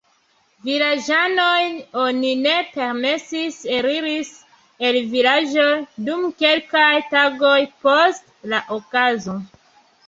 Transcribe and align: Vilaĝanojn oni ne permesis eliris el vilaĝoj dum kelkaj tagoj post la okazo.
Vilaĝanojn 0.67 1.75
oni 2.03 2.31
ne 2.45 2.55
permesis 2.79 3.59
eliris 3.79 4.33
el 4.89 4.99
vilaĝoj 5.13 5.69
dum 6.09 6.25
kelkaj 6.43 6.91
tagoj 7.15 7.57
post 7.87 8.29
la 8.55 8.67
okazo. 8.83 9.41